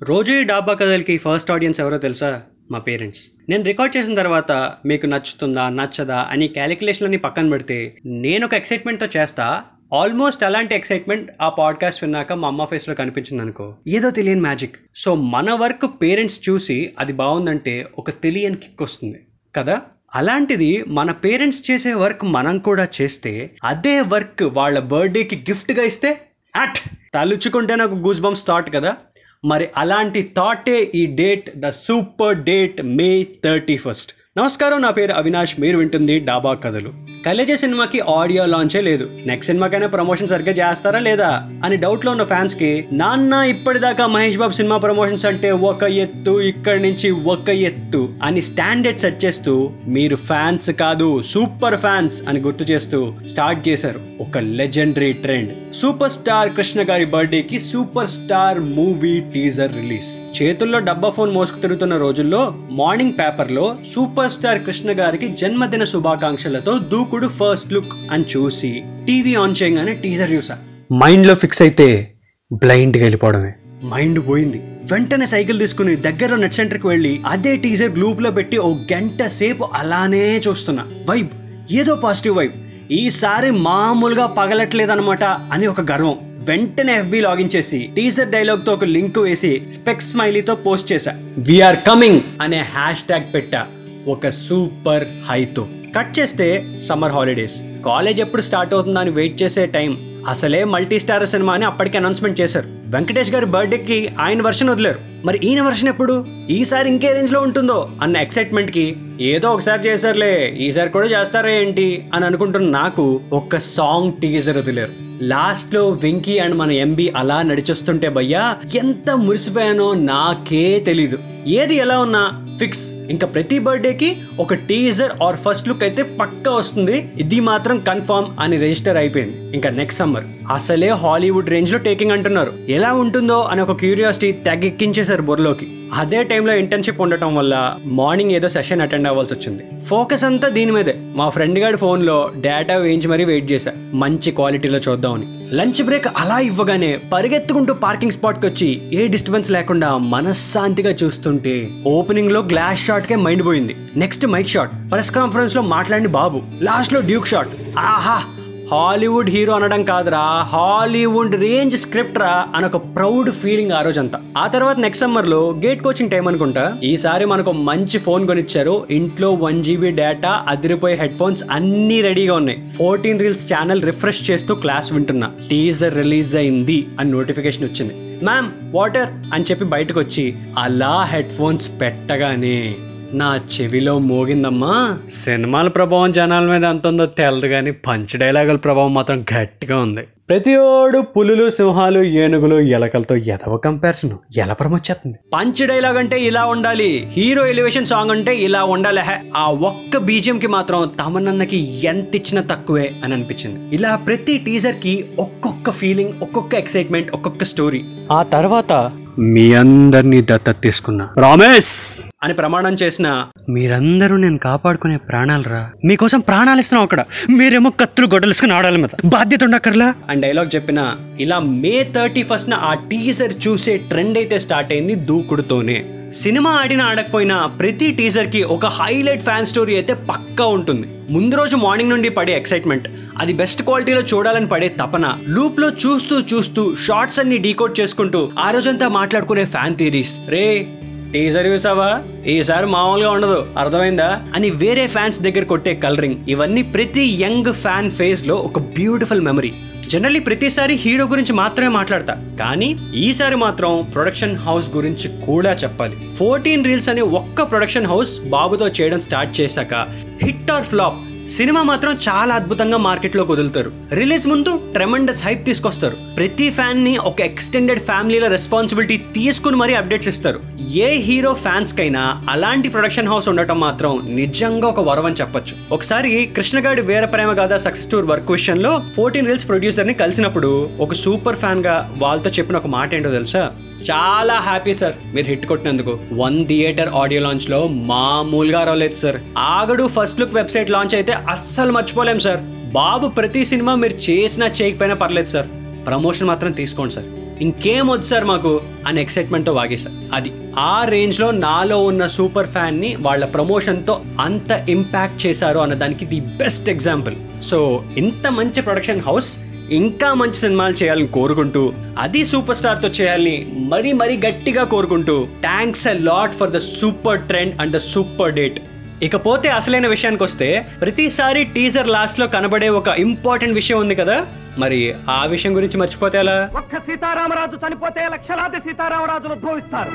రోజు 0.00 0.42
డాబా 0.42 0.74
కథలకి 0.74 1.18
first 1.18 1.50
audience 1.50 1.80
ఎవరో 1.80 1.98
తెలుసా? 1.98 2.42
మా 2.70 2.78
పేరెంట్స్. 2.78 3.20
నేను 3.48 3.64
రికార్డ్ 3.64 3.96
చేసిన 3.96 4.14
తర్వాత 4.14 4.52
మీకు 4.86 5.06
నచ్చుతుందా 5.06 5.68
నచ్చదా 5.68 6.26
అని 6.30 6.48
క్యాలిక్యులేషన్లని 6.48 7.16
పక్కన 7.16 7.50
పెడితే 7.50 7.96
నేను 8.06 8.46
ఒక 8.46 8.54
ఎక్సైట్మెంట్తో 8.54 9.06
చేస్తా. 9.16 9.62
ఆల్మోస్ట్ 9.94 10.44
అలాంటి 10.44 10.74
ఎక్సైట్మెంట్ 10.74 11.30
ఆ 11.40 11.48
పాడ్కాస్ట్ 11.48 12.04
విన్నాక 12.04 12.32
మా 12.32 12.48
అమ్మ 12.48 12.64
ఫేస్లో 12.64 12.94
కనిపించింది 12.94 13.42
అనుకో 13.42 13.74
ఏదో 13.88 14.10
తెలియని 14.10 14.40
మ్యాజిక్. 14.40 14.76
సో 14.96 15.14
మన 15.14 15.52
వర్క్ 15.52 16.02
పేరెంట్స్ 16.02 16.48
చూసి 16.48 16.94
అది 16.98 17.12
బాగుందంటే 17.12 17.86
ఒక 17.98 18.10
తెలియని 18.10 18.56
కిక్ 18.56 18.82
వస్తుంది. 18.82 19.18
కదా? 19.56 19.82
అలాంటిది 20.14 20.84
మన 20.88 21.12
పేరెంట్స్ 21.12 21.70
చేసే 21.70 21.94
వర్క్ 21.94 22.24
మనం 22.24 22.58
కూడా 22.58 22.88
చేస్తే 23.00 23.50
అదే 23.64 24.00
వర్క్ 24.00 24.42
వాళ్ళ 24.42 24.78
బర్త్డేకి 24.78 25.36
గిఫ్ట్గా 25.50 25.82
ఇస్తే 25.82 26.20
అట్! 26.56 26.78
తలుచుకుంటే 27.14 27.76
నాకు 27.76 27.94
గూస్ 27.94 28.20
బంప్స్ 28.20 28.46
థాట్ 28.46 28.74
కదా? 28.74 28.96
మరి 29.44 29.66
అలాంటి 29.76 30.30
థాటే 30.36 30.90
ఈ 30.94 31.06
date 31.06 31.50
the 31.56 31.68
super 31.70 32.38
date 32.38 32.82
May 32.82 33.26
thirty 33.44 33.76
first 33.76 34.12
నమస్కారం 34.38 34.82
నా 34.82 34.90
పేరు 34.90 35.12
అవినాష్. 35.12 35.60
మీరు 35.60 35.78
వింటుంది 35.78 36.18
డాబా 36.18 36.54
కథలు. 36.54 36.92
కలేజే 37.26 37.56
సినిమాకి 37.56 38.00
ఆడియో 38.00 38.46
లాంచే 38.46 38.80
లేదు. 38.80 39.10
నెక్స్ట్ 39.26 39.46
సినిమాకైనా 39.46 39.86
ప్రమోషన్ 39.86 40.28
సరిగ్గా 40.28 40.52
చేస్తారా 40.52 40.98
లేదా 40.98 41.50
అని 41.64 41.76
డౌట్లో 41.76 42.10
ఉన్న 42.10 42.24
ఫ్యాన్స్కి 42.24 42.84
నాన్న 42.92 43.32
ఇప్పటిదాకా 43.32 44.06
మహేష్ 44.06 44.38
బాబు 44.38 44.52
సినిమా 44.52 44.76
ప్రమోషన్స్ 44.76 45.26
అంటే 45.26 45.50
ఒక 45.50 45.84
ఎత్తు 45.84 46.40
ఇక్కడి 46.40 46.82
నుంచి 46.82 47.10
ఒక 47.10 47.48
ఎత్తు 47.48 48.08
అని 48.22 48.40
స్టాండర్డ్ 48.40 48.98
సెట్ 48.98 49.24
చేస్తూ 49.24 49.70
మీరు 49.86 50.16
ఫ్యాన్స్ 50.16 50.70
కాదు 50.70 51.22
సూపర్ 51.22 51.76
ఫ్యాన్స్ 51.76 52.28
అని 52.28 52.40
గుర్తు 52.40 52.64
చేస్తూ 52.64 53.14
స్టార్ట్ 53.26 53.68
చేశారు 53.68 54.00
ఒక 54.20 54.38
legendary 54.38 55.12
trend 55.12 55.67
super 55.74 56.10
star 56.10 56.56
Krishna 56.56 56.82
గారి 56.90 57.04
బర్త్డేకి 57.04 57.60
super 57.60 58.08
star 58.08 58.60
movie 58.60 59.20
teaser 59.20 59.76
release. 59.76 60.42
చేతుల్లో 60.42 60.78
డబ్బా 60.78 61.10
ఫోన్ 61.10 61.32
మోసుకు 61.32 61.58
తిరుగుతున్న 61.58 61.96
రోజుల్లో 61.96 62.54
మార్నింగ్ 62.70 63.12
పేపర్లో 63.12 63.76
సూపర్ 63.94 64.30
స్టార్ 64.30 64.62
కృష్ణ 64.62 64.90
గారికి 64.92 65.28
జన్మదిన 65.28 65.84
శుభాకాంక్షలతో 65.84 66.78
దూకుడు 66.78 67.26
ఫస్ట్ 67.26 67.72
లుక్ 67.72 67.92
అని 68.10 68.24
చూసి 68.36 68.82
టీవీ 69.06 69.34
ఆన్ 69.34 69.54
చేయగానే 69.62 69.94
టీజర్ 69.94 70.32
చూసా. 70.32 70.58
మైండ్లో 70.92 71.34
ఫిక్స్ 71.34 71.62
అయితే 71.62 72.12
బ్లైండ్గా 72.52 73.02
వెళ్ళిపోవడమే. 73.02 73.52
మైండ్ 73.84 74.28
పోయింది. 74.28 74.58
వెంటనే 74.92 75.26
సైకిల్ 75.26 75.58
తీసుకుని 75.58 75.96
దగ్గర 75.96 76.36
నెట్ 76.36 76.54
సెంటర్కి 76.54 76.86
వెళ్ళి 76.86 77.20
అదే 77.26 77.56
టీజర్ 77.56 77.90
గ్లూప్లో 77.90 78.30
పెట్టి 78.30 78.58
ఓ 78.58 78.74
గంట 78.74 79.26
సేపు 79.26 79.68
అలానే 79.74 80.40
చూస్తున్నా. 80.48 80.86
వైబ్. 81.08 81.28
ఏదో 81.72 81.94
పాజిటివ్ 81.94 82.36
వైబ్. 82.36 82.67
ఈసారి 82.90 83.50
మామూలుగా 83.50 84.26
పగలట్లేదనమాట 84.26 85.24
అని 85.24 85.66
ఒక 85.66 85.80
గర్వం. 85.80 86.18
వెంటనే 86.48 86.98
ఎఫ్బి 86.98 87.20
లాగిన్ 87.20 87.50
చేసి 87.56 87.90
టీజర్ 87.96 88.28
డైలాగ్తో 88.28 88.72
ఒక 88.72 88.84
లింక్ 88.84 89.18
వేసి 89.18 89.62
స్పెక్ 89.72 90.02
స్మైలీతో 90.02 90.54
పోస్ట్ 90.54 90.92
చేశా. 90.92 91.14
వీఆర్ 91.38 91.76
కమింగ్ 91.76 92.20
అనే 92.40 92.58
హ్యాష్ 92.60 93.02
ట్యాగ్ 93.02 93.34
పెట్టా. 93.34 93.66
ఒక 94.08 94.28
సూపర్ 94.28 95.04
హైతో. 95.30 95.68
కట్ 95.96 96.18
చేస్తే 96.18 96.78
సమ్మర్ 96.82 97.12
హాలిడేస్ 97.12 97.54
కాలేజ్ 97.84 98.20
ఎప్పుడు 98.20 98.42
స్టార్ట్ 98.42 98.74
అవుతుందా 98.74 99.00
అని 99.00 99.10
వెయిట్ 99.10 99.42
చేసే 99.42 99.66
టైం. 99.66 100.22
అసలే 100.28 100.64
మల్టీ 100.64 100.98
స్టార్ 100.98 101.26
సినిమా 101.26 101.54
అని 101.54 101.64
అప్పటికి 101.64 101.96
అనౌన్స్మెంట్ 101.96 102.40
చేశారు. 102.40 102.68
వెంకటేష్ 102.70 103.32
గారి 103.32 103.46
బర్త్డేకి 103.46 104.10
ఆయన 104.20 104.42
వర్షన్ 104.42 104.70
వదిలేరు. 104.70 105.07
మరి 105.24 105.38
ఈయన 105.44 105.62
వర్షన్ 105.62 105.88
ఎప్పుడు? 105.88 106.26
ఈసారి 106.50 106.88
ఇంకే 106.88 107.12
రేంజ్లో 107.12 107.40
ఉంటుందో 107.40 107.88
అన్న 108.02 108.16
ఎక్సైట్మెంట్కి 108.16 108.96
ఏదో 109.20 109.52
ఒకసారి 109.52 109.82
చేశారులే 109.82 110.56
ఈసారి 110.58 110.90
కూడా 110.90 111.06
చేస్తారా 111.06 111.50
ఏంటి 111.50 112.04
అని 112.14 112.24
అనుకుంటున్న 112.24 112.70
నాకు 112.70 113.20
ఒక్క 113.32 113.58
సాంగ్ 113.58 114.12
టీజర్ 114.12 114.58
వదిలేరు. 114.58 114.92
లాస్ట్లో 115.22 115.88
వెంకీ 115.90 116.38
అండ్ 116.38 116.54
మన 116.54 116.72
ఎంబీ 116.72 117.12
అలా 117.16 117.42
నడిచొస్తుంటే 117.42 118.08
భయ్యా 118.08 118.56
ఎంత 118.74 119.10
మురిసిపోయానో 119.10 119.94
నాకే 119.94 120.82
తెలీదు. 120.86 121.18
ఏది 121.46 121.74
ఎలా 121.74 121.98
ఉన్నా 121.98 122.47
ఫిక్స్. 122.58 122.92
ఇంకా 123.10 123.26
ప్రతి 123.26 123.58
బర్త్డేకి 123.58 124.16
ఒక 124.38 124.54
టీజర్ 124.54 125.12
ఆర్ 125.22 125.36
ఫస్ట్ 125.36 125.68
లుక్ 125.68 125.82
అయితే 125.82 126.02
పక్కా 126.02 126.52
వస్తుంది. 126.52 127.12
ఇది 127.18 127.40
మాత్రం 127.40 127.78
కన్ఫర్మ్ 127.80 128.30
అని 128.40 128.56
రిజిస్టర్ 128.56 128.96
అయిపోయింది. 128.96 129.36
ఇంకా 129.54 129.70
నెక్స్ట్ 129.70 130.02
సమ్మర్ 130.02 130.24
అసలే 130.52 130.88
హాలీవుడ్ 130.88 131.50
రేంజ్లో 131.50 131.78
టేకింగ్ 131.78 132.12
అంటున్నారు. 132.12 132.52
ఎలా 132.68 132.92
ఉంటుందో 132.92 133.40
అని 133.40 133.60
ఒక 133.62 133.72
క్యూరియాసిటీ 133.72 134.32
తెగెక్కించేశారు 134.32 135.22
బుర్రలోకి. 135.22 135.68
అదే 135.94 136.22
టైంలో 136.22 136.54
ఇంటర్న్షిప్ 136.54 137.00
ఉండటం 137.00 137.36
వల్ల 137.36 137.76
మార్నింగ్ 137.84 138.30
ఏదో 138.30 138.48
సెషన్ 138.48 138.82
అటెండ్ 138.82 139.08
అవ్వాల్సి 139.08 139.34
వచ్చింది. 139.34 139.62
ఫోకస్ 139.84 140.24
అంతా 140.24 140.48
దీని 140.48 140.72
మీదే. 140.72 140.94
మా 140.98 141.28
ఫ్రెండ్ 141.28 141.58
గారి 141.58 141.76
ఫోన్లో 141.76 142.30
డేటా 142.40 142.76
వేయించి 142.76 143.08
మరీ 143.08 143.24
వెయిట్ 143.24 143.52
చేశా. 143.52 143.72
మంచి 143.94 144.30
క్వాలిటీలో 144.30 144.78
చూద్దామని. 144.78 145.56
లంచ్ 145.56 145.82
బ్రేక్ 145.82 146.06
అలా 146.16 146.38
ఇవ్వగానే 146.38 147.00
పరిగెత్తుకుంటూ 147.12 147.74
పార్కింగ్ 147.74 148.12
స్పాట్కి 148.12 148.46
వచ్చి 148.46 148.90
ఏ 148.92 149.06
డిస్టర్బెన్స్ 149.06 149.50
లేకుండా 149.50 149.98
మనశ్శాంతిగా 149.98 150.90
చూస్తుంటే 150.90 151.70
ఓపెనింగ్లో 151.86 152.40
గ్లాస్ 152.40 152.86
షాట్ 152.86 153.06
కే 153.06 153.16
మైండ్ 153.16 153.46
పోయింది. 153.46 153.76
Next 153.96 154.26
mike 154.26 154.48
shot. 154.48 154.70
ప్రెస్ 154.92 155.10
కాన్ఫరెన్స్లో 155.10 155.62
మాట్లాడిన 155.62 156.06
బాబు. 156.06 156.42
లాస్ట్లో 156.62 157.00
డ్యూక్ 157.00 157.26
షాట్. 157.26 157.48
ఆహా! 157.78 158.24
హాలీవుడ్ 158.72 159.30
హీరో 159.30 159.52
అనడం 159.54 159.84
కాదురా 159.84 160.18
హాలీవుడ్ 160.52 161.40
రేంజ్ 161.40 161.76
స్క్రిప్ట్ 161.76 162.18
రా 162.18 162.46
అని 162.54 162.66
ఒక 162.66 162.76
ప్రౌడ్ 162.76 163.30
ఫీలింగ్ 163.30 163.70
ఆ 163.72 163.82
రోజంతా. 163.82 164.20
ఆ 164.38 164.46
తర్వాత 164.46 164.78
నెక్స్ట్ 164.78 165.04
సమ్మర్లో 165.04 165.60
గేట్ 165.66 165.82
కోచింగ్ 165.82 166.10
టైం 166.10 166.28
అనుకుంటా? 166.28 166.76
ఈసారి 166.82 167.24
మనకు 167.24 167.52
మంచి 167.52 167.98
ఫోన్ 167.98 168.26
కొనిచ్చారు. 168.26 168.86
ఇంట్లో 168.90 169.32
వన్ 169.34 169.64
జీబీ 169.64 169.90
డేటా 169.90 170.44
అదిరిపోయే 170.48 170.94
హెడ్ 170.94 171.16
ఫోన్స్ 171.16 171.44
అన్ని 171.50 172.00
రెడీగా 172.00 172.34
ఉన్నాయి. 172.34 172.68
ఫోర్టీన్ 172.68 173.20
రీల్స్ 173.20 173.52
ఛానల్ 173.52 173.82
రిఫ్రెష్ 173.82 174.30
చేస్తూ 174.30 174.54
క్లాస్ 174.54 174.92
వింటున్నా. 174.92 175.30
టీజర్ 175.50 175.96
రిలీజ్ 175.96 176.36
అయింది 176.36 176.86
అని 177.00 177.10
నోటిఫికేషన్ 177.10 177.64
వచ్చింది. 177.64 178.24
మ్యామ్ 178.24 178.50
వాటర్ 178.74 179.08
అని 179.34 179.44
చెప్పి 179.50 179.64
బయటకు 179.64 180.00
వచ్చి 180.00 180.34
అలా 180.58 181.02
హెడ్ 181.02 181.30
ఫోన్స్ 181.30 181.70
పెట్టగానే 181.80 182.76
నా 183.12 183.40
చెవిలో 183.52 183.98
మోగిందమ్మా. 183.98 184.98
సినిమాల 185.10 185.68
ప్రభావం 185.68 186.12
జనాల 186.12 186.44
మీద 186.44 186.64
ఎంత 186.64 186.86
ఉందో 186.86 187.06
తెలదు 187.06 187.46
కానీ 187.46 187.70
పంచ్ 187.70 188.18
డైలాగుల 188.18 188.56
ప్రభావం 188.56 188.94
మాత్రం 188.94 189.24
గట్టిగా 189.36 189.78
ఉంది. 189.78 190.00
ప్రతి 190.00 190.56
ఓడు 190.56 190.98
పులులు 190.98 191.50
సింహాలు 191.50 192.02
ఏనుగులు 192.02 192.56
ఎలకలతో 192.56 193.16
ఎదవ 193.16 193.56
కంపారిజన్ 193.56 194.38
ఎలా 194.38 194.54
ప్రమొచ్చేస్తుంది? 194.54 195.18
పంచ్ 195.34 195.66
డైలాగ్ 195.66 195.96
అంటే 195.96 196.20
ఇలా 196.20 196.44
ఉండాలి. 196.44 197.08
హీరో 197.12 197.46
ఎలివేషన్ 197.46 197.86
సాంగ్ 197.86 198.10
అంటే 198.10 198.36
ఇలా 198.36 198.64
ఉండాలి. 198.64 199.00
ఆ 199.36 199.50
ఒక్క 199.50 199.98
బీజియం 199.98 200.38
కి 200.38 200.46
మాత్రం 200.46 200.92
తమనన్నకి 201.04 201.86
ఎంత 201.86 202.16
ఇచ్చినా 202.16 202.42
తక్కువే 202.42 202.94
అని 203.04 203.14
అనిపించింది. 203.14 203.74
ఇలా 203.74 203.96
ప్రతి 203.96 204.38
టీజర్కి 204.38 205.04
ఒక్కొక్క 205.18 205.70
ఫీలింగ్ 205.70 206.12
ఒక్కొక్క 206.22 206.54
ఎక్సైట్మెంట్ 206.54 207.12
ఒక్కొక్క 207.14 207.44
స్టోరీ 207.44 207.84
ఆ 208.12 208.22
తర్వాత 208.22 208.92
మీ 209.18 209.54
అందరినీ 209.54 210.20
దత్తత 210.20 210.60
తీసుకున్నా. 210.62 211.08
రామేష్ 211.18 212.00
అని 212.22 212.34
ప్రమాణం 212.34 212.74
చేసిన 212.74 213.26
మీరందరూ 213.48 214.16
నేను 214.16 214.38
కాపాడుకునే 214.38 214.96
ప్రాణాలరా? 214.96 215.70
మీకోసం 215.84 216.20
ప్రాణాలు 216.20 216.60
ఇస్తున్నాం 216.60 216.82
అక్కడ. 216.82 217.04
మీరేమో 217.30 217.70
కత్తులు 217.70 218.06
గొడ్డలుసుకుని 218.06 218.52
ఆడాలి 218.52 218.76
మీద. 218.76 218.88
బాధ్యత 219.04 219.44
ఉండక్కర్లా 219.44 219.94
అని 220.10 220.20
డైలాగ్ 220.20 220.54
చెప్పిన 220.54 220.94
ఇలా 221.20 221.38
మే 221.38 221.84
థర్టీ 221.96 222.22
ఫస్ట్ 222.22 222.50
ఆ 222.54 222.74
టీజర్ 222.74 223.32
చూసే 223.48 223.76
ట్రెండ్ 223.76 224.18
అయితే 224.18 224.38
స్టార్ట్ 224.38 224.72
అయింది 224.72 224.94
దూకుడుతోనే. 224.94 225.84
సినిమా 226.12 226.50
ఆడినా 226.50 226.84
ఆడకపోయినా 226.84 227.46
ప్రతి 227.46 227.90
టీజర్కి 227.90 228.42
ఒక 228.42 228.66
హైలైట్ 228.66 229.22
ఫ్యాన్ 229.22 229.46
స్టోరీ 229.46 229.74
అయితే 229.74 229.94
పక్కా 229.94 230.46
ఉంటుంది. 230.46 230.88
ముందు 231.10 231.34
రోజు 231.36 231.56
మార్నింగ్ 231.56 231.90
నుండి 231.90 232.08
పడే 232.08 232.32
ఎక్సైట్మెంట్ 232.32 232.88
అది 233.18 233.32
బెస్ట్ 233.32 233.62
క్వాలిటీలో 233.62 234.00
చూడాలని 234.00 234.46
పడే 234.48 234.68
తపన 234.68 235.18
లూప్లో 235.28 235.68
చూస్తూ 235.68 236.20
చూస్తూ 236.20 236.74
షార్ట్స్ 236.74 237.20
అన్ని 237.20 237.38
డీకోడ్ 237.38 237.80
చేసుకుంటూ 237.80 238.30
ఆ 238.38 238.50
రోజంతా 238.50 238.88
మాట్లాడుకునే 238.88 239.44
ఫ్యాన్ 239.44 239.76
థీరీస్ 239.76 240.20
రే 240.28 240.66
టీజర్ 241.12 241.46
చూసావా? 241.46 242.02
ఈసారి 242.26 242.66
మామూలుగా 242.66 243.10
ఉండదు. 243.10 243.46
అర్థమైందా? 243.58 244.22
అని 244.34 244.50
వేరే 244.50 244.86
ఫ్యాన్స్ 244.86 245.20
దగ్గర 245.20 245.44
కొట్టే 245.44 245.74
కలరింగ్. 245.74 246.16
ఇవన్నీ 246.28 246.62
ప్రతి 246.62 247.04
యంగ్ 247.20 247.52
ఫ్యాన్ 247.52 247.90
ఫేజ్లో 247.90 248.34
ఒక 248.34 248.58
బ్యూటిఫుల్ 248.58 249.20
మెమరీ. 249.20 249.52
జనరల్లీ 249.88 250.20
ప్రతిసారి 250.20 250.74
హీరో 250.74 251.04
గురించి 251.04 251.32
మాత్రమే 251.32 251.68
మాట్లాడతా. 251.68 252.36
కానీ 252.38 252.76
ఈసారి 252.94 253.36
మాత్రం 253.36 253.90
ప్రొడక్షన్ 253.94 254.36
హౌస్ 254.36 254.76
గురించి 254.76 255.26
కూడా 255.26 255.52
చెప్పాలి. 255.52 256.14
ఫోర్టీన్ 256.14 256.64
రీల్స్ 256.64 256.88
అనే 256.88 257.00
ఒక్క 257.00 257.42
ప్రొడక్షన్ 257.42 257.86
హౌస్ 257.86 258.20
బాబుతో 258.20 258.68
చేయడం 258.68 259.00
స్టార్ట్ 259.00 259.40
చేశాక 259.40 259.74
హిట్ 260.22 260.50
ఆర్ 260.50 260.64
ఫ్లాప్ 260.64 260.94
సినిమా 261.36 261.62
మాత్రం 261.62 261.98
చాలా 262.08 262.34
అద్భుతంగా 262.34 262.76
మార్కెట్లోకి 262.76 263.32
వదులుతారు. 263.32 263.70
రిలీజ్ 263.92 264.26
ముందు 264.26 264.52
ట్రెమండస్ 264.72 265.22
హైప్ 265.22 265.46
తీసుకొస్తారు. 265.46 265.96
ప్రతి 266.16 266.50
ఫ్యాన్ని 266.50 266.96
ఒక 267.10 267.20
ఎక్స్టెండెడ్ 267.20 267.80
ఫ్యామిలీల 267.80 268.26
రెస్పాన్సిబిలిటీ 268.26 268.96
తీసుకుని 268.96 269.56
మరీ 269.56 269.74
అప్డేట్స్ 269.74 270.08
ఇస్తారు. 270.08 270.40
ఏ 270.86 270.88
హీరో 271.08 271.34
ఫ్యాన్స్ 271.34 271.74
కైనా 271.74 272.24
అలాంటి 272.30 272.68
ప్రొడక్షన్ 272.68 273.08
హౌస్ 273.08 273.28
ఉండటం 273.28 273.60
మాత్రం 273.60 273.92
నిజంగా 274.20 274.68
ఒక 274.68 274.80
వరం 274.80 275.06
అని 275.06 275.20
చెప్పొచ్చు. 275.20 275.56
ఒకసారి 275.72 276.26
కృష్ణగాడి 276.36 276.80
Veera 276.80 277.04
Prema 277.04 277.32
Gaadha 277.40 277.54
success 277.54 277.90
tour 277.90 278.06
work 278.06 278.30
విషయంలో 278.30 278.82
ఫోర్టీన్ 278.96 279.26
రీల్స్ 279.26 279.48
ప్రొడ్యూసర్ని 279.48 279.94
కలిసినప్పుడు 279.94 280.70
ఒక 280.80 280.94
సూపర్ 281.04 281.36
ఫ్యాన్గా 281.36 281.94
వాళ్ళతో 281.96 282.30
చెప్పిన 282.30 282.56
ఒక 282.56 282.66
మాట 282.66 282.94
ఏంటో 282.94 283.10
తెలుసా? 283.10 283.44
చాలా 283.84 284.34
హ్యాపీ 284.40 284.74
సార్ 284.74 284.92
మీరు 285.14 285.26
హిట్ 285.26 285.46
కొట్టినందుకు. 285.46 285.98
వన్ 286.12 286.46
థియేటర్ 286.46 286.88
ఆడియో 286.88 287.22
లాంచ్లో 287.22 287.68
మామూలుగా 287.68 288.64
రాలేదు 288.64 288.94
sir 288.94 289.16
Aagadu 289.38 289.86
first 289.86 290.20
look 290.20 290.34
website 290.34 290.70
launch 290.70 290.94
అయితే 290.94 291.12
అస్సలు 291.12 291.72
మర్చిపోలేం 291.72 292.18
సార్ 292.18 292.40
బాబు 292.72 293.08
ప్రతి 293.08 293.44
సినిమా 293.44 293.74
మీరు 293.74 294.10
చేసినా 294.10 294.46
చేయకపోయినా 294.46 294.94
పర్లేదు 294.94 295.26
సార్ 295.26 295.46
ప్రమోషన్ 295.86 296.28
మాత్రం 296.28 296.52
తీసుకోండి 296.52 296.94
సార్ 296.94 297.06
ఇంకేం 297.40 297.86
వద్దు 297.86 298.02
సార్ 298.02 298.24
మాకు 298.24 298.60
అని 298.86 299.00
ఎక్సైట్మెంట్తో 299.00 299.52
వాగేశారు 299.52 299.94
అది 300.14 300.32
ఆ 300.58 300.84
రేంజ్లో 300.84 301.30
నాలో 301.30 301.78
ఉన్న 301.84 302.06
సూపర్ 302.06 302.46
ఫ్యాన్ని 302.46 302.96
వాళ్ళ 303.00 303.24
ప్రమోషన్తో 303.24 304.02
అంత 304.20 304.64
ఇంపాక్ట్ 304.68 305.26
చేశారు 305.26 305.58
అన్న 305.58 305.74
దానికి 305.74 306.04
ది 306.04 306.20
బెస్ట్ 306.20 306.68
ఎగ్జాంపుల్ 306.68 307.14
సో 307.42 307.84
ఇంత 307.96 308.26
మంచి 308.26 308.62
ప్రొడక్షన్ 308.62 309.00
హౌస్ 309.00 309.38
ఇంకా 309.70 310.14
మంచి 310.14 310.34
సినిమాలు 310.34 310.72
చేయాలని 310.72 311.06
కోరుకుంటూ 311.08 311.62
అది 311.98 312.24
సూపర్ 312.24 312.56
స్టార్తో 312.56 312.88
చేయాలని 312.88 313.36
మరీ 313.68 313.92
మరీ 313.92 314.16
గట్టిగా 314.16 314.64
కోరుకుంటూ 314.64 315.28
thanks 315.42 315.88
a 315.88 315.92
lot 315.92 316.34
for 316.34 316.50
the 316.50 316.58
super 316.58 317.20
trend 317.20 317.60
and 317.60 317.72
the 317.72 317.76
super 317.76 318.34
date 318.34 318.58
ఇకపోతే 319.02 319.48
అసలైన 319.48 319.86
విషయానికి 319.86 320.22
వస్తే 320.22 320.66
ప్రతిసారి 320.80 321.44
టీజర్ 321.44 321.88
లాస్ట్లో 321.88 322.26
కనబడే 322.26 322.68
ఒక 322.68 322.88
ఇంపార్టెంట్ 322.98 323.54
విషయం 323.54 323.78
ఉంది 323.78 323.94
కదా? 323.94 324.26
మరి 324.58 324.94
ఆ 325.10 325.24
విషయం 325.24 325.56
గురించి 325.56 325.76
మర్చిపోతే 325.76 326.18
ఎలా? 326.18 326.48
ఒక్క 326.56 326.78
సీతారామరాజు 326.78 327.56
చనిపోతే 327.56 328.08
లక్షలాది 328.08 328.56
సీతారామరాజులు 328.58 329.32
ఉద్భవిస్తారు 329.32 329.92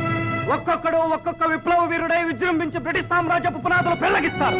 ఒక్కొక్కడు 0.53 0.97
ఒక్కొక్క 1.13 1.47
విప్లవ 1.47 1.85
వీరుడై 1.85 2.23
విజృంభించి 2.23 2.79
బ్రిటిష్ 2.79 3.05
సామ్రాజ్యపు 3.05 3.57
పునాదులు 3.57 3.95
పెళ్ళగిస్తారు. 3.95 4.57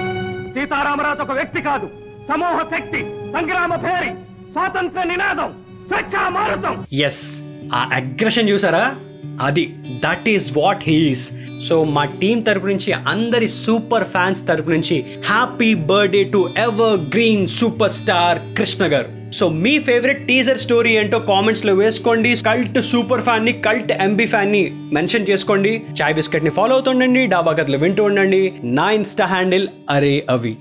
సీతారామరాజు 0.53 1.21
ఒక 1.21 1.31
వ్యక్తి 1.31 1.61
కాదు 1.61 1.87
సమూహ 2.29 2.63
శక్తి 2.73 3.01
సంగ్రామ 3.33 3.75
భేరి. 3.75 4.11
స్వాతంత్ర 4.53 5.03
నినాదం 5.03 5.51
స్వచ్ఛ 5.87 6.29
మారుతం. 6.29 6.85
ఎస్ 6.93 7.41
ఆ 7.73 7.89
అగ్రెషన్ 7.93 8.49
చూసారా? 8.49 8.95
అది 9.41 9.73
that 10.05 10.29
is 10.29 10.57
what 10.57 10.83
he's 10.83 11.31
so 11.69 11.83
మా 11.83 12.05
టీం 12.05 12.39
తరపు 12.39 12.67
నుంచి 12.67 12.93
అందరి 12.93 13.47
సూపర్ 13.47 14.03
ఫ్యాన్స్ 14.03 14.47
తరపు 14.47 14.69
నుంచి 14.69 15.05
happy 15.25 15.73
birthday 15.73 16.23
to 16.23 16.49
evergreen 16.99 17.47
superstar 17.91 18.39
Krishna 18.57 18.85
garu 18.85 19.09
so 19.31 19.49
me 19.49 19.79
favourite 19.79 20.27
teaser 20.27 20.57
story 20.57 20.91
ఏంటో 20.97 21.19
కామెంట్స్లో 21.19 21.73
వేసుకోండి. 21.73 22.35
కల్ట్ 22.35 22.81
సూపర్ 22.81 23.21
ఫ్యాన్ని 23.21 23.53
కల్ట్ 23.53 23.91
ఎంబీ 23.91 24.25
ఫ్యాన్ని 24.25 24.71
మెన్షన్ 24.93 25.25
చేసుకోండి. 25.29 25.83
చాయ్ 26.01 26.15
బిస్కెట్ని 26.15 26.49
ఫాలో 26.49 26.73
అవుతుండండి. 26.73 27.27
డాబా 27.27 27.53
కథలు 27.53 27.77
వింటూ 27.77 28.03
ఉండండి. 28.03 28.53
నా 28.63 28.91
ఇన్స్టా 28.91 29.25
హ్యాండిల్ 29.25 29.67
అరే 29.89 30.25
అవి 30.29 30.55